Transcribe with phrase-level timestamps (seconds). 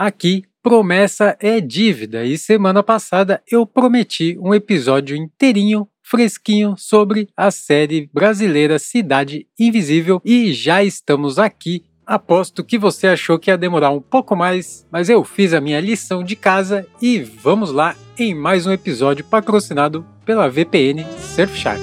[0.00, 7.50] Aqui, promessa é dívida e semana passada eu prometi um episódio inteirinho fresquinho sobre a
[7.50, 11.84] série brasileira Cidade Invisível e já estamos aqui.
[12.06, 15.80] Aposto que você achou que ia demorar um pouco mais, mas eu fiz a minha
[15.80, 21.04] lição de casa e vamos lá em mais um episódio patrocinado pela VPN
[21.34, 21.82] Surfshark.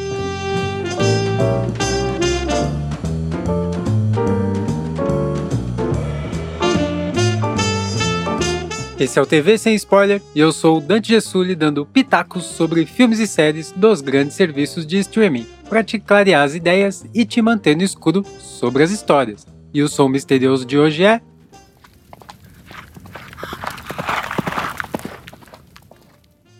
[8.97, 12.85] Esse é o TV Sem Spoiler e eu sou o Dante Gessulli dando pitacos sobre
[12.85, 17.41] filmes e séries dos grandes serviços de streaming, para te clarear as ideias e te
[17.41, 19.45] manter no escuro sobre as histórias.
[19.73, 21.19] E o som misterioso de hoje é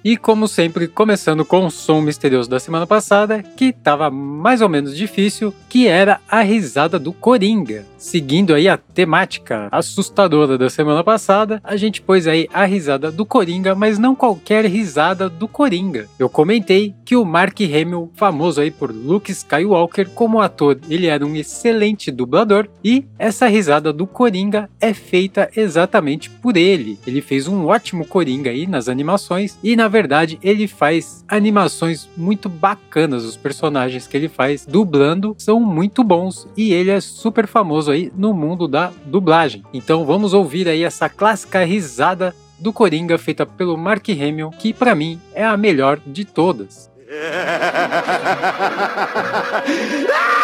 [0.07, 4.69] E como sempre, começando com o som misterioso da semana passada, que estava mais ou
[4.69, 7.83] menos difícil, que era a risada do Coringa.
[7.97, 13.25] Seguindo aí a temática assustadora da semana passada, a gente pôs aí a risada do
[13.25, 16.07] Coringa, mas não qualquer risada do Coringa.
[16.19, 21.25] Eu comentei que o Mark Hamill, famoso aí por Luke Skywalker como ator, ele era
[21.25, 26.99] um excelente dublador e essa risada do Coringa é feita exatamente por ele.
[27.07, 32.49] Ele fez um ótimo Coringa aí nas animações e na verdade, ele faz animações muito
[32.49, 33.23] bacanas.
[33.23, 38.11] Os personagens que ele faz dublando são muito bons e ele é super famoso aí
[38.13, 39.63] no mundo da dublagem.
[39.73, 44.93] Então vamos ouvir aí essa clássica risada do Coringa feita pelo Mark Hamill, que para
[44.93, 46.91] mim é a melhor de todas.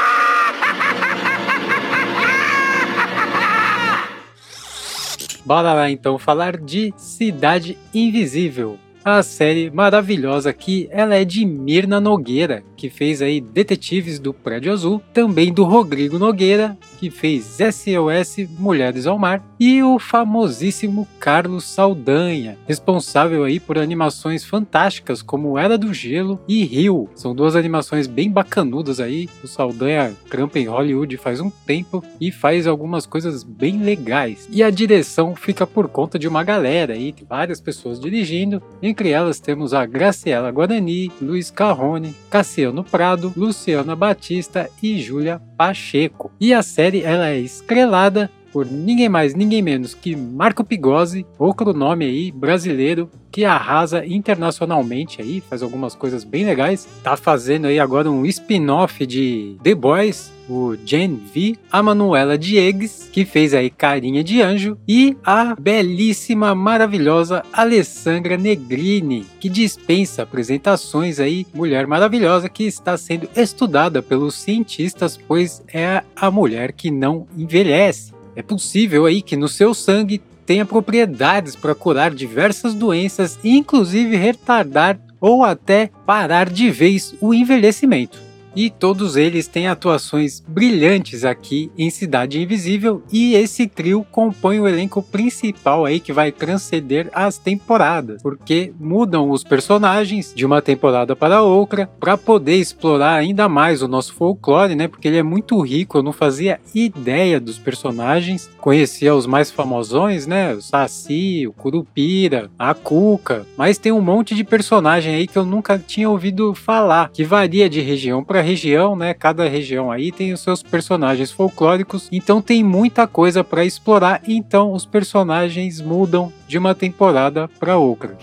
[5.44, 12.00] Bora lá então falar de Cidade Invisível a série maravilhosa que ela é de Mirna
[12.00, 18.48] Nogueira, que fez aí Detetives do Prédio Azul, também do Rodrigo Nogueira, que fez SOS
[18.60, 25.78] Mulheres ao Mar, e o famosíssimo Carlos Saldanha, responsável aí por animações fantásticas como Era
[25.78, 27.10] do Gelo e Rio.
[27.16, 29.30] São duas animações bem bacanudas aí.
[29.44, 34.48] O Saldanha trampa em Hollywood faz um tempo e faz algumas coisas bem legais.
[34.52, 39.40] E a direção fica por conta de uma galera aí, várias pessoas dirigindo, entre elas
[39.40, 46.32] temos a Graciela Guarani, Luiz Carrone, Cassiano Prado, Luciana Batista e Júlia Pacheco.
[46.40, 51.74] E a série ela é estrelada por ninguém mais, ninguém menos que Marco Pigozzi, outro
[51.74, 56.88] nome aí brasileiro que arrasa internacionalmente aí, faz algumas coisas bem legais.
[57.02, 63.10] Tá fazendo aí agora um spin-off de The Boys, o Gen V, a Manuela Diegues,
[63.12, 71.20] que fez aí Carinha de Anjo, e a belíssima, maravilhosa Alessandra Negrini, que dispensa apresentações
[71.20, 77.26] aí, mulher maravilhosa que está sendo estudada pelos cientistas, pois é a mulher que não
[77.38, 78.11] envelhece.
[78.36, 85.00] É possível aí que no seu sangue tenha propriedades para curar diversas doenças, inclusive retardar
[85.20, 91.90] ou até parar de vez o envelhecimento e todos eles têm atuações brilhantes aqui em
[91.90, 98.22] Cidade Invisível e esse trio compõe o elenco principal aí que vai transcender as temporadas,
[98.22, 103.88] porque mudam os personagens de uma temporada para outra para poder explorar ainda mais o
[103.88, 104.88] nosso folclore, né?
[104.88, 110.28] Porque ele é muito rico, eu não fazia ideia dos personagens, conhecia os mais famosões,
[110.28, 110.54] né?
[110.54, 115.46] O Saci, o Curupira, a Cuca, mas tem um monte de personagem aí que eu
[115.46, 119.14] nunca tinha ouvido falar, que varia de região para região, né?
[119.14, 124.74] Cada região aí tem os seus personagens folclóricos, então tem muita coisa para explorar, então
[124.74, 128.18] os personagens mudam de uma temporada para outra.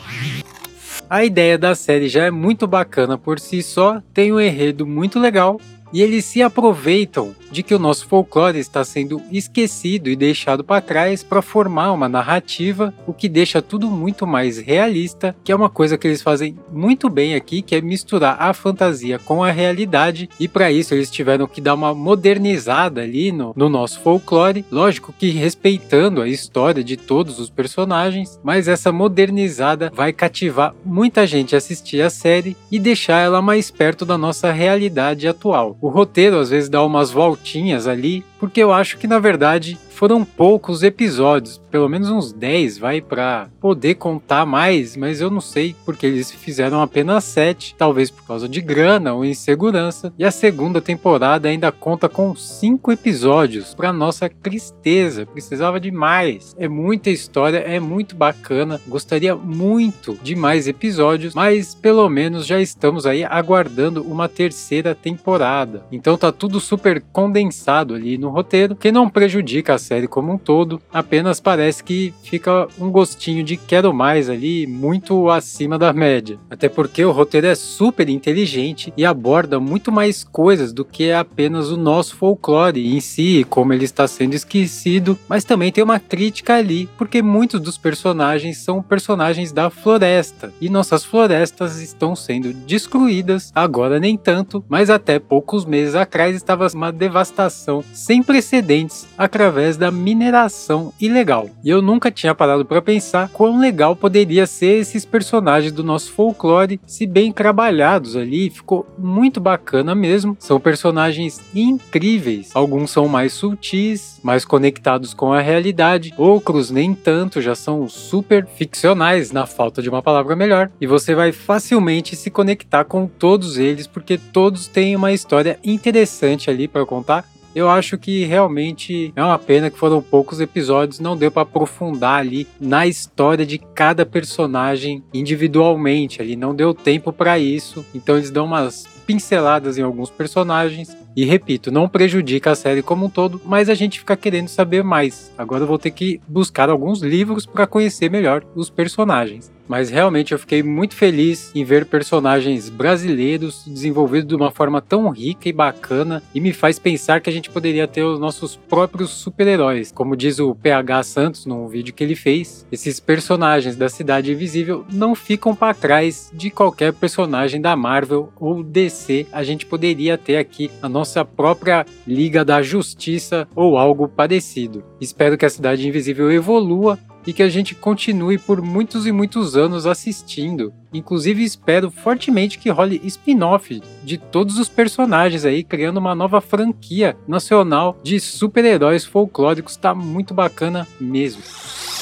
[1.09, 5.19] A ideia da série já é muito bacana por si só, tem um enredo muito
[5.19, 5.59] legal
[5.93, 10.81] e eles se aproveitam de que o nosso folclore está sendo esquecido e deixado para
[10.81, 15.71] trás para formar uma narrativa, o que deixa tudo muito mais realista, que é uma
[15.71, 20.29] coisa que eles fazem muito bem aqui, que é misturar a fantasia com a realidade,
[20.39, 25.15] e para isso eles tiveram que dar uma modernizada ali no, no nosso folclore, lógico
[25.19, 31.55] que respeitando a história de todos os personagens, mas essa modernizada vai cativar muita gente
[31.55, 35.77] a assistir a série e deixar ela mais perto da nossa realidade atual.
[35.81, 40.25] O roteiro às vezes dá umas voltinhas ali, porque eu acho que na verdade foram
[40.25, 45.75] poucos episódios, pelo menos uns 10, vai para poder contar mais, mas eu não sei
[45.85, 50.13] porque eles fizeram apenas 7, talvez por causa de grana ou insegurança.
[50.17, 56.55] E a segunda temporada ainda conta com 5 episódios, para nossa tristeza, precisava de mais.
[56.57, 62.61] É muita história, é muito bacana, gostaria muito de mais episódios, mas pelo menos já
[62.61, 65.85] estamos aí aguardando uma terceira temporada.
[65.91, 70.39] Então tá tudo super condensado ali no roteiro, que não prejudica a série como um
[70.39, 76.39] todo, apenas parece que fica um gostinho de quero mais ali, muito acima da média.
[76.51, 81.71] Até porque o roteiro é super inteligente e aborda muito mais coisas do que apenas
[81.71, 86.57] o nosso folclore em si, como ele está sendo esquecido, mas também tem uma crítica
[86.57, 93.51] ali, porque muitos dos personagens são personagens da floresta e nossas florestas estão sendo destruídas,
[93.55, 99.91] agora nem tanto, mas até poucos meses atrás estava uma devastação sem precedentes através da
[99.91, 101.49] mineração ilegal.
[101.65, 106.13] E eu nunca tinha parado para pensar quão legal poderia ser esses personagens do nosso
[106.13, 110.37] folclore, se bem trabalhados ali, ficou muito bacana mesmo.
[110.39, 112.51] São personagens incríveis.
[112.55, 118.47] Alguns são mais sutis, mais conectados com a realidade, outros nem tanto, já são super
[118.47, 123.59] ficcionais, na falta de uma palavra melhor, e você vai facilmente se conectar com todos
[123.59, 127.25] eles porque todos têm uma história interessante ali para contar
[127.59, 132.21] eu acho que realmente é uma pena que foram poucos episódios, não deu para aprofundar
[132.21, 137.85] ali na história de cada personagem individualmente, ali não deu tempo para isso.
[137.93, 143.07] Então eles dão umas pinceladas em alguns personagens e repito, não prejudica a série como
[143.07, 145.33] um todo, mas a gente fica querendo saber mais.
[145.37, 150.33] Agora eu vou ter que buscar alguns livros para conhecer melhor os personagens mas realmente
[150.33, 155.53] eu fiquei muito feliz em ver personagens brasileiros desenvolvidos de uma forma tão rica e
[155.53, 159.93] bacana e me faz pensar que a gente poderia ter os nossos próprios super-heróis.
[159.93, 164.85] Como diz o PH Santos num vídeo que ele fez, esses personagens da Cidade Invisível
[164.91, 169.27] não ficam para trás de qualquer personagem da Marvel ou DC.
[169.31, 174.85] A gente poderia ter aqui a nossa própria Liga da Justiça ou algo parecido.
[175.01, 179.57] Espero que a Cidade Invisível evolua e que a gente continue por muitos e muitos
[179.57, 180.73] anos assistindo.
[180.93, 187.17] Inclusive espero fortemente que role spin-off de todos os personagens aí, criando uma nova franquia
[187.27, 191.43] nacional de super-heróis folclóricos, tá muito bacana mesmo.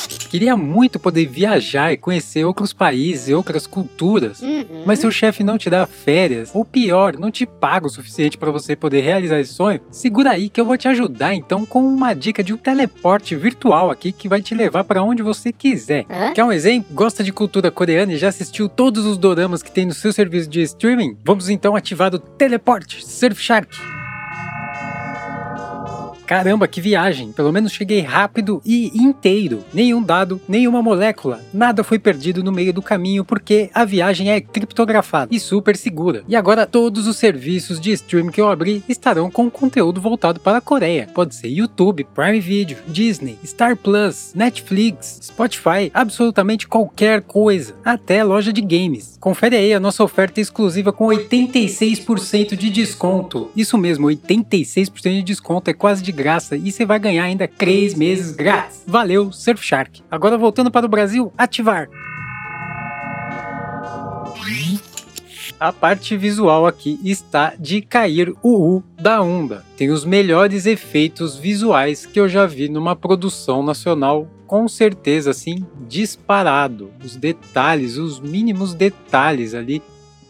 [0.07, 4.83] Queria muito poder viajar e conhecer outros países e outras culturas, uhum.
[4.85, 8.51] mas seu chefe não te dá férias, ou pior, não te paga o suficiente para
[8.51, 12.13] você poder realizar esse sonho, segura aí que eu vou te ajudar então com uma
[12.15, 16.05] dica de um teleporte virtual aqui que vai te levar para onde você quiser.
[16.09, 16.35] Uhum.
[16.35, 16.95] Quer um exemplo?
[16.95, 20.49] Gosta de cultura coreana e já assistiu todos os doramas que tem no seu serviço
[20.49, 21.17] de streaming?
[21.25, 24.06] Vamos então ativar o teleporte Surfshark.
[26.27, 27.31] Caramba, que viagem!
[27.31, 29.65] Pelo menos cheguei rápido e inteiro.
[29.73, 34.41] Nenhum dado, nenhuma molécula, nada foi perdido no meio do caminho porque a viagem é
[34.41, 36.25] criptografada e super segura.
[36.27, 40.59] E agora todos os serviços de streaming que eu abri estarão com conteúdo voltado para
[40.59, 41.09] a Coreia.
[41.15, 48.53] Pode ser YouTube, Prime Video, Disney, Star Plus, Netflix, Spotify, absolutamente qualquer coisa, até loja
[48.53, 49.17] de games.
[49.21, 53.49] Confere aí a nossa oferta exclusiva com 86% de desconto.
[53.57, 57.95] Isso mesmo, 86% de desconto é quase de graça e você vai ganhar ainda 3
[57.95, 58.83] meses grátis.
[58.87, 60.03] Valeu, Surfshark.
[60.11, 61.89] Agora voltando para o Brasil, ativar.
[65.59, 69.65] A parte visual aqui está de cair o U da onda.
[69.77, 75.65] Tem os melhores efeitos visuais que eu já vi numa produção nacional com certeza assim
[75.89, 76.91] disparado.
[77.03, 79.83] Os detalhes, os mínimos detalhes ali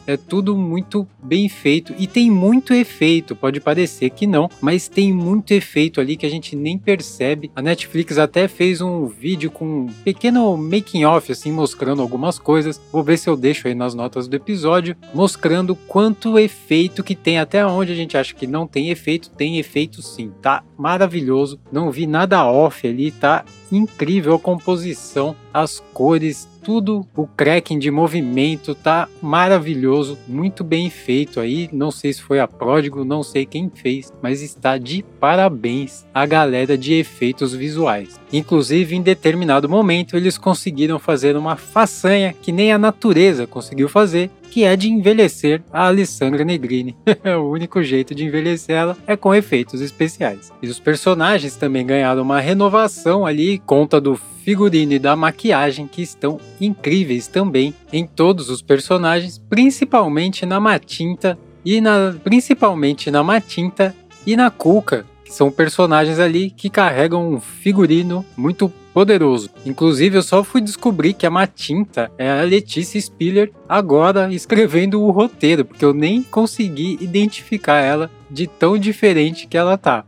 [0.07, 3.35] é tudo muito bem feito e tem muito efeito.
[3.35, 7.51] Pode parecer que não, mas tem muito efeito ali que a gente nem percebe.
[7.55, 12.81] A Netflix até fez um vídeo com um pequeno making off assim mostrando algumas coisas.
[12.93, 17.39] Vou ver se eu deixo aí nas notas do episódio, mostrando quanto efeito que tem
[17.39, 20.33] até onde a gente acha que não tem efeito, tem efeito sim.
[20.41, 21.59] Tá maravilhoso.
[21.73, 27.91] Não vi nada off ali, tá incrível a composição, as cores, tudo, o cracking de
[27.91, 31.71] movimento tá maravilhoso, muito bem feito aí.
[31.73, 36.27] Não sei se foi a Pródigo, não sei quem fez, mas está de parabéns a
[36.27, 38.21] galera de efeitos visuais.
[38.31, 44.31] Inclusive, em determinado momento, eles conseguiram fazer uma façanha que nem a natureza conseguiu fazer,
[44.51, 46.97] que é de envelhecer a Alessandra Negrini.
[47.39, 50.53] o único jeito de envelhecer ela é com efeitos especiais.
[50.63, 56.03] E os personagens também ganharam uma renovação ali, conta do figurino e da maquiagem que
[56.03, 63.93] estão incríveis também em todos os personagens, principalmente na Matinta e na principalmente na Matinta
[64.25, 69.51] e na Cuca, que são personagens ali que carregam um figurino muito poderoso.
[69.67, 75.11] Inclusive, eu só fui descobrir que a Matinta é a Letícia Spiller agora escrevendo o
[75.11, 80.07] roteiro, porque eu nem consegui identificar ela de tão diferente que ela tá.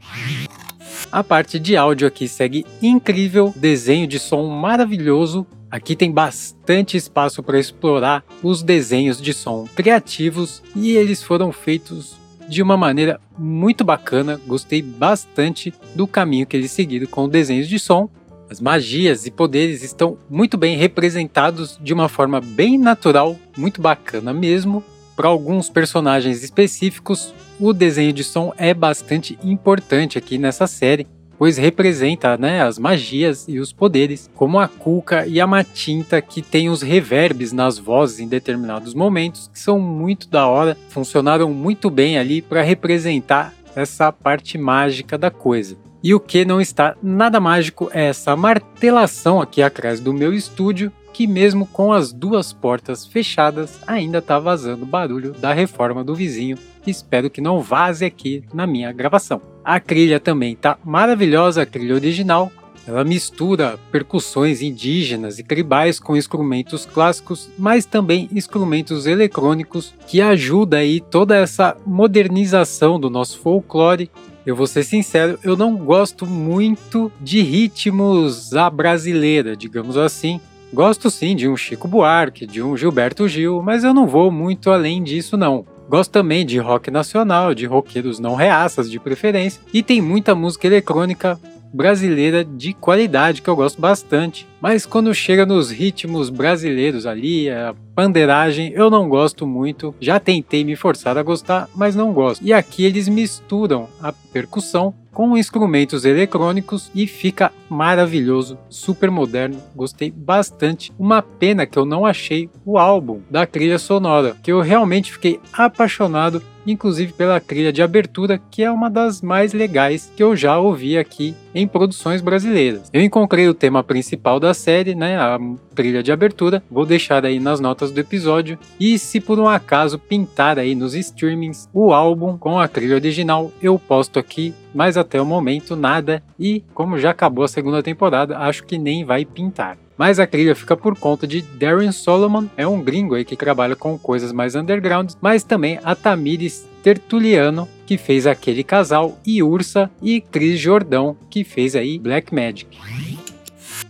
[1.13, 5.47] A parte de áudio aqui segue incrível, desenho de som maravilhoso.
[5.71, 12.17] Aqui tem bastante espaço para explorar os desenhos de som criativos e eles foram feitos
[12.49, 14.41] de uma maneira muito bacana.
[14.47, 18.09] Gostei bastante do caminho que eles seguiram com desenhos de som.
[18.51, 24.33] As magias e poderes estão muito bem representados de uma forma bem natural, muito bacana
[24.33, 24.83] mesmo.
[25.15, 31.59] Para alguns personagens específicos, o desenho de som é bastante importante aqui nessa série, pois
[31.59, 36.71] representa né, as magias e os poderes, como a Cuca e a Matinta, que tem
[36.71, 42.19] os reverbs nas vozes em determinados momentos, que são muito da hora, funcionaram muito bem
[42.19, 45.77] ali para representar essa parte mágica da coisa.
[46.03, 50.93] E o que não está nada mágico é essa martelação aqui atrás do meu estúdio,
[51.13, 56.57] que mesmo com as duas portas fechadas, ainda está vazando barulho da reforma do vizinho.
[56.87, 59.43] Espero que não vaze aqui na minha gravação.
[59.65, 62.53] A trilha também tá maravilhosa, a trilha original.
[62.87, 70.79] Ela mistura percussões indígenas e tribais com instrumentos clássicos, mas também instrumentos eletrônicos que ajuda
[70.79, 74.11] aí toda essa modernização do nosso folclore
[74.49, 80.41] eu vou ser sincero, eu não gosto muito de ritmos à brasileira, digamos assim.
[80.73, 84.71] Gosto sim de um Chico Buarque, de um Gilberto Gil, mas eu não vou muito
[84.71, 85.67] além disso não.
[85.87, 90.67] Gosto também de rock nacional, de roqueiros não reaças de preferência, e tem muita música
[90.67, 91.39] eletrônica
[91.73, 94.47] brasileira de qualidade que eu gosto bastante.
[94.61, 99.95] Mas quando chega nos ritmos brasileiros ali, a pandeiragem, eu não gosto muito.
[100.01, 102.45] Já tentei me forçar a gostar, mas não gosto.
[102.45, 110.13] E aqui eles misturam a percussão com instrumentos eletrônicos e fica maravilhoso, super moderno, gostei
[110.13, 110.93] bastante.
[110.97, 115.41] Uma pena que eu não achei o álbum da trilha sonora, que eu realmente fiquei
[115.53, 120.59] apaixonado inclusive pela trilha de abertura, que é uma das mais legais que eu já
[120.59, 122.91] ouvi aqui em produções brasileiras.
[122.93, 125.39] Eu encontrei o tema principal da série, né, a
[125.79, 129.97] trilha de abertura, vou deixar aí nas notas do episódio, e se por um acaso
[129.97, 135.23] pintar aí nos streamings o álbum com a trilha original, eu posto aqui, mas até
[135.23, 139.79] o momento nada, e como já acabou a segunda temporada, acho que nem vai pintar.
[139.97, 143.77] Mas a trilha fica por conta de Darren Solomon, é um gringo aí que trabalha
[143.77, 149.89] com coisas mais underground, mas também a Tamires Tertuliano, que fez aquele casal, e Ursa
[150.03, 152.79] e Chris Jordão, que fez aí Black Magic.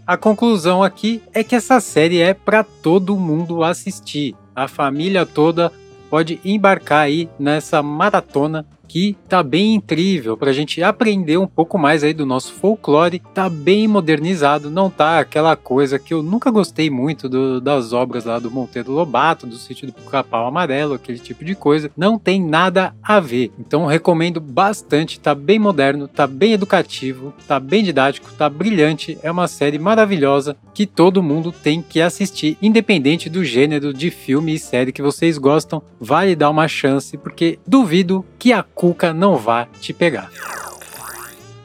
[0.08, 4.34] A conclusão aqui é que essa série é para todo mundo assistir.
[4.56, 5.70] A família toda
[6.08, 11.78] pode embarcar aí nessa maratona que tá bem incrível para a gente aprender um pouco
[11.78, 13.22] mais aí do nosso folclore.
[13.34, 18.24] Tá bem modernizado, não tá aquela coisa que eu nunca gostei muito do, das obras
[18.24, 21.90] lá do Monteiro Lobato, do sítio do Capau Amarelo, aquele tipo de coisa.
[21.96, 23.52] Não tem nada a ver.
[23.58, 29.18] Então recomendo bastante, tá bem moderno, tá bem educativo, tá bem didático, tá brilhante.
[29.22, 34.54] É uma série maravilhosa que todo mundo tem que assistir, independente do gênero de filme
[34.54, 35.82] e série que vocês gostam.
[36.00, 40.30] Vale dar uma chance, porque duvido que a Cuca não vá te pegar.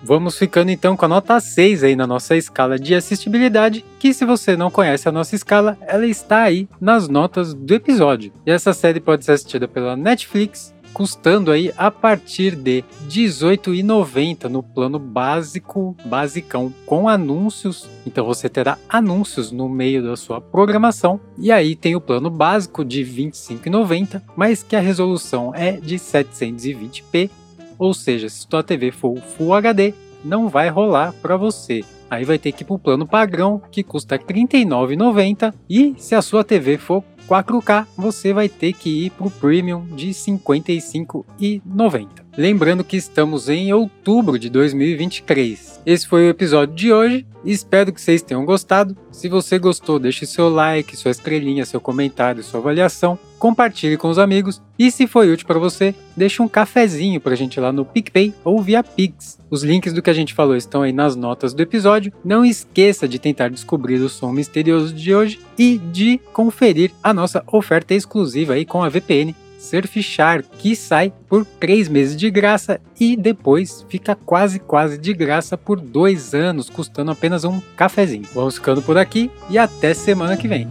[0.03, 4.25] Vamos ficando então com a nota 6 aí na nossa escala de assistibilidade, que se
[4.25, 8.33] você não conhece a nossa escala, ela está aí nas notas do episódio.
[8.47, 14.61] E essa série pode ser assistida pela Netflix, custando aí a partir de R$18,90 no
[14.61, 17.89] plano básico, basicão, com anúncios.
[18.05, 21.19] Então você terá anúncios no meio da sua programação.
[21.37, 27.29] E aí tem o plano básico de R$25,90, mas que a resolução é de 720p,
[27.77, 31.83] ou seja, se sua TV for Full HD, não vai rolar para você.
[32.09, 35.51] Aí vai ter que ir para o plano padrão, que custa R$ 39,90.
[35.67, 39.85] E se a sua TV for 4K, você vai ter que ir para o Premium
[39.87, 42.23] de R$ 55,90.
[42.35, 45.81] Lembrando que estamos em outubro de 2023.
[45.85, 47.27] Esse foi o episódio de hoje.
[47.45, 48.97] Espero que vocês tenham gostado.
[49.11, 53.19] Se você gostou, deixe seu like, sua estrelinha, seu comentário, sua avaliação.
[53.37, 54.61] Compartilhe com os amigos.
[54.79, 58.33] E se foi útil para você, deixe um cafezinho para a gente lá no PicPay
[58.43, 59.37] ou via Pix.
[59.49, 62.13] Os links do que a gente falou estão aí nas notas do episódio.
[62.23, 67.43] Não esqueça de tentar descobrir o som misterioso de hoje e de conferir a nossa
[67.47, 73.15] oferta exclusiva aí com a VPN Surfshark, que sai por 3 meses de graça e
[73.15, 78.27] depois fica quase quase de graça por 2 anos, custando apenas um cafezinho.
[78.33, 80.67] Vamos ficando por aqui e até semana que vem.